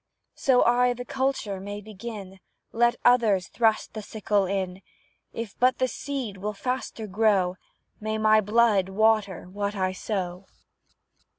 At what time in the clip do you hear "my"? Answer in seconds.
8.17-8.41